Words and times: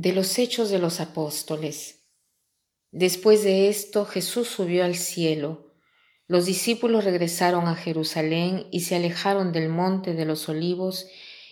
De 0.00 0.12
los 0.12 0.38
hechos 0.38 0.70
de 0.70 0.78
los 0.78 1.00
apóstoles. 1.00 2.04
Después 2.92 3.42
de 3.42 3.68
esto 3.68 4.04
Jesús 4.04 4.46
subió 4.46 4.84
al 4.84 4.94
cielo. 4.94 5.74
Los 6.28 6.46
discípulos 6.46 7.02
regresaron 7.02 7.66
a 7.66 7.74
Jerusalén 7.74 8.68
y 8.70 8.82
se 8.82 8.94
alejaron 8.94 9.50
del 9.50 9.68
monte 9.68 10.14
de 10.14 10.24
los 10.24 10.48
olivos 10.48 11.08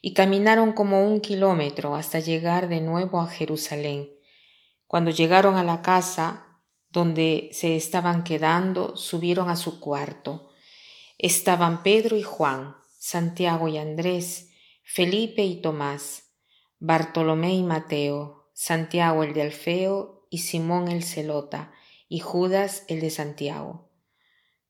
y 0.00 0.14
caminaron 0.14 0.72
como 0.72 1.06
un 1.06 1.20
kilómetro 1.20 1.94
hasta 1.94 2.18
llegar 2.18 2.70
de 2.70 2.80
nuevo 2.80 3.20
a 3.20 3.26
Jerusalén. 3.26 4.08
Cuando 4.86 5.10
llegaron 5.10 5.56
a 5.56 5.62
la 5.62 5.82
casa 5.82 6.62
donde 6.88 7.50
se 7.52 7.76
estaban 7.76 8.24
quedando, 8.24 8.96
subieron 8.96 9.50
a 9.50 9.56
su 9.56 9.80
cuarto. 9.80 10.48
Estaban 11.18 11.82
Pedro 11.82 12.16
y 12.16 12.22
Juan, 12.22 12.74
Santiago 12.98 13.68
y 13.68 13.76
Andrés, 13.76 14.48
Felipe 14.82 15.44
y 15.44 15.60
Tomás, 15.60 16.29
Bartolomé 16.82 17.54
y 17.54 17.62
Mateo, 17.62 18.50
Santiago 18.54 19.22
el 19.22 19.34
de 19.34 19.42
Alfeo 19.42 20.26
y 20.30 20.38
Simón 20.38 20.88
el 20.88 21.04
celota, 21.04 21.72
y 22.08 22.20
Judas 22.20 22.84
el 22.88 23.00
de 23.00 23.10
Santiago. 23.10 23.90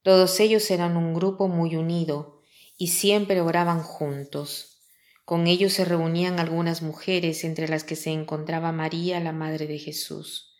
Todos 0.03 0.41
ellos 0.41 0.69
eran 0.73 0.97
un 0.97 1.15
grupo 1.15 1.47
muy 1.47 1.77
unido 1.77 2.43
y 2.77 2.89
siempre 2.89 3.41
oraban 3.41 3.85
juntos. 3.85 4.83
Con 5.25 5.47
ellos 5.47 5.75
se 5.75 5.85
reunían 5.85 6.41
algunas 6.41 6.83
mujeres, 6.83 7.45
entre 7.45 7.69
las 7.69 7.85
que 7.85 7.95
se 7.95 8.11
encontraba 8.11 8.73
María, 8.73 9.21
la 9.21 9.33
Madre 9.33 9.69
de 9.69 9.79
Jesús. 9.79 10.57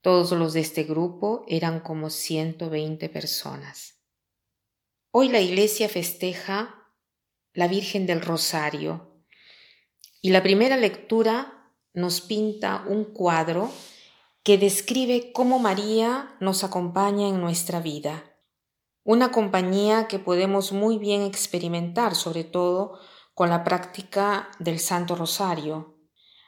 Todos 0.00 0.30
los 0.30 0.52
de 0.52 0.60
este 0.60 0.84
grupo 0.84 1.44
eran 1.48 1.80
como 1.80 2.08
ciento 2.08 2.70
veinte 2.70 3.08
personas. 3.08 3.96
Hoy 5.10 5.28
la 5.28 5.40
Iglesia 5.40 5.88
festeja 5.88 6.86
la 7.52 7.66
Virgen 7.66 8.06
del 8.06 8.20
Rosario 8.20 9.17
y 10.20 10.30
la 10.30 10.42
primera 10.42 10.76
lectura 10.76 11.72
nos 11.94 12.20
pinta 12.20 12.84
un 12.88 13.04
cuadro 13.04 13.70
que 14.42 14.58
describe 14.58 15.32
cómo 15.32 15.58
María 15.58 16.36
nos 16.40 16.64
acompaña 16.64 17.28
en 17.28 17.40
nuestra 17.40 17.80
vida. 17.80 18.24
Una 19.04 19.30
compañía 19.30 20.08
que 20.08 20.18
podemos 20.18 20.72
muy 20.72 20.98
bien 20.98 21.22
experimentar, 21.22 22.14
sobre 22.14 22.44
todo 22.44 22.98
con 23.34 23.50
la 23.50 23.64
práctica 23.64 24.50
del 24.58 24.80
Santo 24.80 25.14
Rosario. 25.14 25.96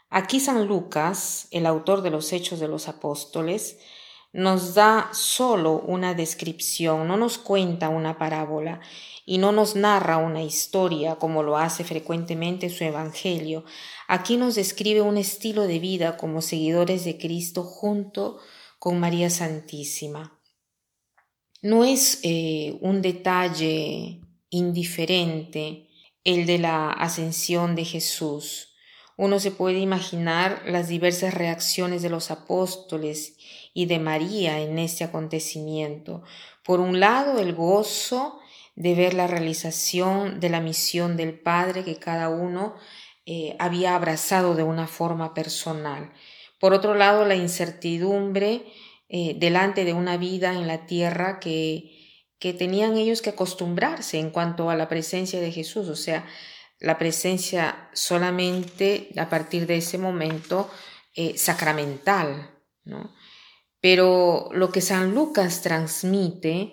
Aquí 0.09 0.41
San 0.41 0.67
Lucas, 0.67 1.47
el 1.53 1.67
autor 1.67 2.03
de 2.03 2.11
los 2.11 2.33
Hechos 2.33 2.59
de 2.59 2.69
los 2.69 2.89
Apóstoles, 2.89 3.79
nos 4.33 4.75
da 4.75 5.11
solo 5.13 5.81
una 5.81 6.15
descripción, 6.15 7.09
no 7.09 7.17
nos 7.17 7.39
cuenta 7.39 7.89
una 7.89 8.17
parábola 8.17 8.81
y 9.27 9.39
no 9.39 9.53
nos 9.53 9.75
narra 9.77 10.19
una 10.19 10.43
historia 10.43 11.17
como 11.17 11.43
lo 11.43 11.57
hace 11.57 11.85
frecuentemente 11.85 12.71
su 12.71 12.85
Evangelio. 12.85 13.65
Aquí 14.07 14.37
nos 14.37 14.55
describe 14.55 15.03
un 15.03 15.17
estilo 15.17 15.67
de 15.67 15.79
vida 15.79 16.17
como 16.17 16.43
seguidores 16.43 17.05
de 17.05 17.19
Cristo 17.19 17.65
junto 17.65 18.39
con 18.79 19.01
María 19.01 19.31
Santísima. 19.31 20.41
No 21.63 21.85
es 21.85 22.21
eh, 22.23 22.79
un 22.81 23.03
detalle 23.03 24.21
indiferente 24.49 25.89
el 26.25 26.47
de 26.47 26.59
la 26.59 26.91
ascensión 26.91 27.75
de 27.75 27.85
Jesús. 27.85 28.70
Uno 29.21 29.39
se 29.39 29.51
puede 29.51 29.81
imaginar 29.81 30.63
las 30.65 30.89
diversas 30.89 31.35
reacciones 31.35 32.01
de 32.01 32.09
los 32.09 32.31
apóstoles 32.31 33.37
y 33.75 33.85
de 33.85 33.99
María 33.99 34.61
en 34.61 34.79
este 34.79 35.05
acontecimiento. 35.05 36.23
Por 36.65 36.81
un 36.81 37.01
lado, 37.01 37.39
el 37.39 37.53
gozo 37.53 38.41
de 38.77 38.95
ver 38.95 39.13
la 39.13 39.27
realización 39.27 40.41
de 40.41 40.49
la 40.49 40.63
misión 40.63 41.19
del 41.19 41.39
Padre 41.39 41.85
que 41.85 41.97
cada 41.97 42.31
uno 42.31 42.77
eh, 43.27 43.57
había 43.59 43.95
abrazado 43.95 44.55
de 44.55 44.63
una 44.63 44.87
forma 44.87 45.35
personal. 45.35 46.15
Por 46.59 46.73
otro 46.73 46.95
lado, 46.95 47.27
la 47.27 47.35
incertidumbre 47.35 48.65
eh, 49.11 49.37
delante 49.39 49.85
de 49.85 49.93
una 49.93 50.17
vida 50.17 50.55
en 50.55 50.67
la 50.67 50.87
tierra 50.87 51.41
que 51.41 52.01
que 52.41 52.55
tenían 52.55 52.97
ellos 52.97 53.21
que 53.21 53.31
acostumbrarse 53.31 54.19
en 54.19 54.31
cuanto 54.31 54.71
a 54.71 54.75
la 54.75 54.89
presencia 54.89 55.41
de 55.41 55.53
Jesús, 55.53 55.89
o 55.89 55.95
sea, 55.95 56.27
la 56.81 56.99
presencia 56.99 57.89
solamente 57.93 59.11
a 59.17 59.29
partir 59.29 59.67
de 59.67 59.77
ese 59.77 59.99
momento 59.99 60.71
eh, 61.15 61.37
sacramental, 61.37 62.51
¿no? 62.85 63.15
Pero 63.81 64.49
lo 64.53 64.71
que 64.71 64.81
San 64.81 65.15
Lucas 65.15 65.63
transmite 65.63 66.73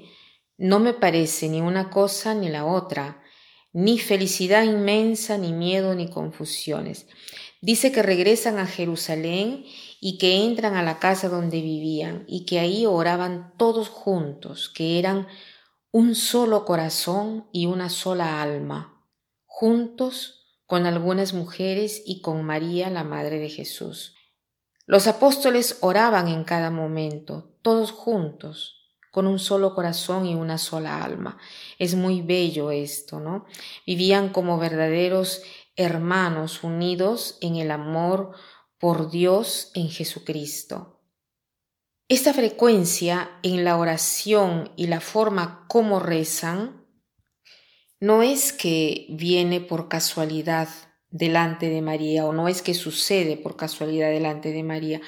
no 0.57 0.79
me 0.79 0.93
parece 0.93 1.47
ni 1.49 1.61
una 1.61 1.89
cosa 1.89 2.33
ni 2.33 2.49
la 2.49 2.65
otra, 2.65 3.21
ni 3.71 3.99
felicidad 3.99 4.63
inmensa, 4.63 5.37
ni 5.37 5.53
miedo, 5.53 5.93
ni 5.95 6.09
confusiones. 6.09 7.07
Dice 7.61 7.91
que 7.91 8.03
regresan 8.03 8.59
a 8.59 8.67
Jerusalén 8.67 9.65
y 9.99 10.17
que 10.17 10.43
entran 10.43 10.75
a 10.75 10.83
la 10.83 10.99
casa 10.99 11.29
donde 11.29 11.61
vivían 11.61 12.23
y 12.27 12.45
que 12.45 12.59
ahí 12.59 12.85
oraban 12.85 13.53
todos 13.57 13.89
juntos, 13.89 14.69
que 14.69 14.99
eran 14.99 15.27
un 15.91 16.15
solo 16.15 16.65
corazón 16.65 17.47
y 17.51 17.65
una 17.65 17.89
sola 17.89 18.41
alma, 18.41 18.96
juntos 19.59 20.45
con 20.67 20.85
algunas 20.85 21.33
mujeres 21.33 22.03
y 22.05 22.21
con 22.21 22.43
María, 22.43 22.91
la 22.91 23.03
Madre 23.03 23.39
de 23.39 23.49
Jesús. 23.49 24.13
Los 24.85 25.07
apóstoles 25.07 25.79
oraban 25.81 26.27
en 26.27 26.43
cada 26.43 26.69
momento, 26.69 27.55
todos 27.63 27.89
juntos, 27.89 28.93
con 29.11 29.25
un 29.25 29.39
solo 29.39 29.73
corazón 29.73 30.27
y 30.27 30.35
una 30.35 30.59
sola 30.59 31.03
alma. 31.03 31.39
Es 31.79 31.95
muy 31.95 32.21
bello 32.21 32.69
esto, 32.69 33.19
¿no? 33.19 33.47
Vivían 33.87 34.29
como 34.29 34.59
verdaderos 34.59 35.41
hermanos 35.75 36.63
unidos 36.63 37.39
en 37.41 37.55
el 37.55 37.71
amor 37.71 38.33
por 38.77 39.09
Dios 39.09 39.71
en 39.73 39.89
Jesucristo. 39.89 41.01
Esta 42.07 42.31
frecuencia 42.31 43.39
en 43.41 43.63
la 43.63 43.77
oración 43.77 44.71
y 44.75 44.85
la 44.85 44.99
forma 44.99 45.65
como 45.67 45.99
rezan 45.99 46.86
no 47.99 48.21
es 48.21 48.53
que 48.53 49.07
viene 49.09 49.59
por 49.59 49.87
casualidad 49.87 50.69
delante 51.09 51.69
de 51.69 51.81
María 51.81 52.25
o 52.25 52.33
no 52.33 52.47
es 52.47 52.61
que 52.61 52.73
sucede 52.73 53.37
por 53.37 53.55
casualidad 53.55 54.09
delante 54.09 54.51
de 54.51 54.63
María. 54.63 55.01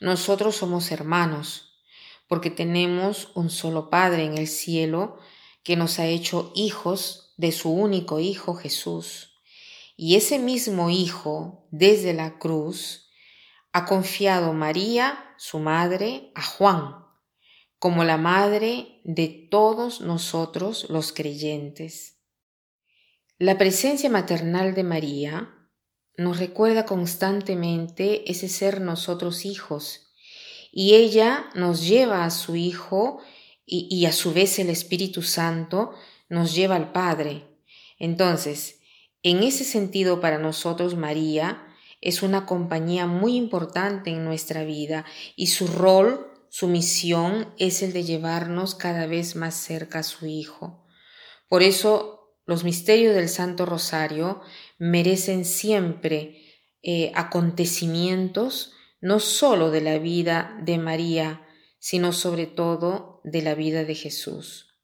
Nosotros 0.00 0.56
somos 0.56 0.92
hermanos 0.92 1.68
porque 2.28 2.50
tenemos 2.50 3.32
un 3.34 3.50
solo 3.50 3.90
Padre 3.90 4.24
en 4.24 4.38
el 4.38 4.46
cielo 4.46 5.18
que 5.64 5.76
nos 5.76 5.98
ha 5.98 6.06
hecho 6.06 6.52
hijos 6.54 7.34
de 7.36 7.52
su 7.52 7.70
único 7.70 8.20
Hijo 8.20 8.54
Jesús. 8.54 9.34
Y 9.96 10.14
ese 10.14 10.38
mismo 10.38 10.90
Hijo, 10.90 11.66
desde 11.70 12.14
la 12.14 12.38
cruz, 12.38 13.10
ha 13.72 13.84
confiado 13.84 14.52
María, 14.52 15.34
su 15.38 15.58
madre, 15.58 16.30
a 16.34 16.42
Juan, 16.42 17.04
como 17.78 18.04
la 18.04 18.16
madre 18.16 19.00
de 19.04 19.28
todos 19.50 20.00
nosotros 20.00 20.86
los 20.88 21.12
creyentes. 21.12 22.17
La 23.40 23.56
presencia 23.56 24.10
maternal 24.10 24.74
de 24.74 24.82
María 24.82 25.54
nos 26.16 26.40
recuerda 26.40 26.84
constantemente 26.84 28.28
ese 28.28 28.48
ser 28.48 28.80
nosotros 28.80 29.44
hijos, 29.44 30.12
y 30.72 30.94
ella 30.94 31.48
nos 31.54 31.86
lleva 31.86 32.24
a 32.24 32.30
su 32.30 32.56
Hijo 32.56 33.20
y, 33.64 33.86
y 33.94 34.06
a 34.06 34.12
su 34.12 34.32
vez 34.32 34.58
el 34.58 34.70
Espíritu 34.70 35.22
Santo 35.22 35.92
nos 36.28 36.52
lleva 36.52 36.74
al 36.74 36.90
Padre. 36.90 37.44
Entonces, 38.00 38.80
en 39.22 39.44
ese 39.44 39.62
sentido 39.62 40.20
para 40.20 40.38
nosotros 40.38 40.96
María 40.96 41.64
es 42.00 42.24
una 42.24 42.44
compañía 42.44 43.06
muy 43.06 43.36
importante 43.36 44.10
en 44.10 44.24
nuestra 44.24 44.64
vida 44.64 45.04
y 45.36 45.46
su 45.46 45.68
rol, 45.68 46.26
su 46.48 46.66
misión 46.66 47.54
es 47.56 47.82
el 47.82 47.92
de 47.92 48.02
llevarnos 48.02 48.74
cada 48.74 49.06
vez 49.06 49.36
más 49.36 49.54
cerca 49.54 50.00
a 50.00 50.02
su 50.02 50.26
Hijo. 50.26 50.84
Por 51.48 51.62
eso 51.62 52.17
los 52.48 52.64
misterios 52.64 53.14
del 53.14 53.28
Santo 53.28 53.66
Rosario 53.66 54.40
merecen 54.78 55.44
siempre 55.44 56.62
eh, 56.82 57.12
acontecimientos 57.14 58.72
no 59.02 59.20
sólo 59.20 59.70
de 59.70 59.82
la 59.82 59.98
vida 59.98 60.58
de 60.62 60.78
María, 60.78 61.46
sino 61.78 62.14
sobre 62.14 62.46
todo 62.46 63.20
de 63.22 63.42
la 63.42 63.54
vida 63.54 63.84
de 63.84 63.94
Jesús. 63.94 64.74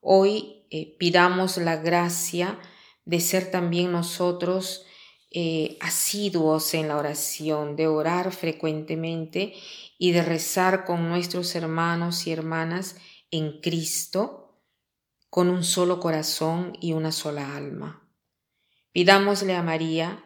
Hoy 0.00 0.66
eh, 0.70 0.96
pidamos 0.98 1.58
la 1.58 1.76
gracia 1.76 2.58
de 3.04 3.20
ser 3.20 3.50
también 3.50 3.92
nosotros 3.92 4.86
eh, 5.30 5.76
asiduos 5.82 6.72
en 6.72 6.88
la 6.88 6.96
oración, 6.96 7.76
de 7.76 7.88
orar 7.88 8.32
frecuentemente 8.32 9.52
y 9.98 10.12
de 10.12 10.22
rezar 10.22 10.86
con 10.86 11.10
nuestros 11.10 11.54
hermanos 11.56 12.26
y 12.26 12.32
hermanas 12.32 12.96
en 13.30 13.60
Cristo 13.60 14.45
con 15.30 15.48
un 15.48 15.64
solo 15.64 16.00
corazón 16.00 16.76
y 16.80 16.92
una 16.92 17.12
sola 17.12 17.56
alma. 17.56 18.08
Pidámosle 18.92 19.54
a 19.54 19.62
María 19.62 20.22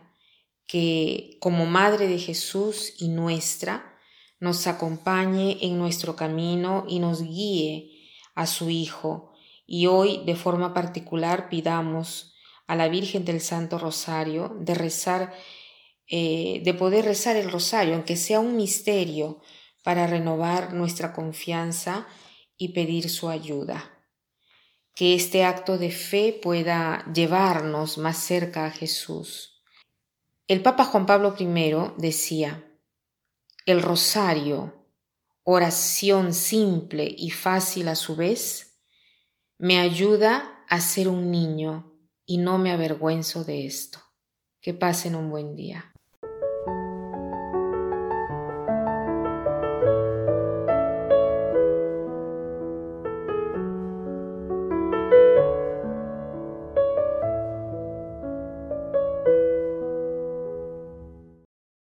que 0.67 1.37
como 1.41 1.67
Madre 1.67 2.07
de 2.07 2.19
Jesús 2.19 2.95
y 2.99 3.09
nuestra, 3.09 3.99
nos 4.39 4.67
acompañe 4.67 5.59
en 5.63 5.79
nuestro 5.79 6.17
camino 6.17 6.85
y 6.89 7.01
nos 7.01 7.23
guíe 7.23 7.91
a 8.35 8.47
su 8.47 8.71
Hijo. 8.71 9.33
Y 9.67 9.87
hoy 9.87 10.23
de 10.25 10.37
forma 10.37 10.73
particular 10.73 11.49
pidamos 11.49 12.35
a 12.67 12.77
la 12.77 12.89
Virgen 12.89 13.25
del 13.25 13.41
Santo 13.41 13.79
Rosario 13.79 14.57
de 14.61 14.75
rezar 14.75 15.35
eh, 16.13 16.61
de 16.65 16.75
poder 16.75 17.05
rezar 17.05 17.37
el 17.37 17.53
rosario, 17.53 17.95
aunque 17.95 18.17
sea 18.17 18.41
un 18.41 18.57
misterio, 18.57 19.41
para 19.85 20.09
renovar 20.09 20.73
nuestra 20.73 21.13
confianza 21.13 22.09
y 22.57 22.73
pedir 22.73 23.09
su 23.09 23.29
ayuda. 23.29 24.00
Que 25.01 25.15
este 25.15 25.45
acto 25.45 25.79
de 25.79 25.91
fe 25.91 26.39
pueda 26.43 27.11
llevarnos 27.11 27.97
más 27.97 28.19
cerca 28.19 28.67
a 28.67 28.71
Jesús. 28.71 29.63
El 30.47 30.61
Papa 30.61 30.85
Juan 30.85 31.07
Pablo 31.07 31.35
I 31.39 31.47
decía, 31.97 32.71
el 33.65 33.81
rosario, 33.81 34.85
oración 35.43 36.35
simple 36.35 37.09
y 37.17 37.31
fácil 37.31 37.89
a 37.89 37.95
su 37.95 38.15
vez, 38.15 38.79
me 39.57 39.79
ayuda 39.79 40.67
a 40.69 40.83
ser 40.83 41.09
un 41.09 41.31
niño 41.31 41.99
y 42.27 42.37
no 42.37 42.59
me 42.59 42.71
avergüenzo 42.71 43.43
de 43.43 43.65
esto. 43.65 44.01
Que 44.61 44.75
pasen 44.75 45.15
un 45.15 45.31
buen 45.31 45.57
día. 45.57 45.95